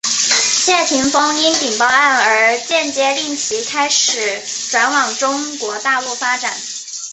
[0.49, 6.57] 谢霆锋因顶包案而间接令其开始转往中国大陆发展。